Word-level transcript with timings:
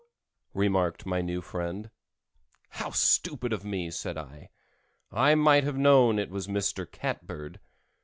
"Meow! 0.55 0.61
meow!" 0.61 0.61
remarked 0.61 1.05
my 1.05 1.21
new 1.21 1.41
friend. 1.43 1.91
"How 2.69 2.89
stupid 2.89 3.53
of 3.53 3.63
me!" 3.63 3.91
said 3.91 4.17
I. 4.17 4.49
"I 5.11 5.35
might 5.35 5.63
have 5.63 5.77
known 5.77 6.17
it 6.17 6.31
was 6.31 6.47
Mr. 6.47 6.91
Catbird." 6.91 7.59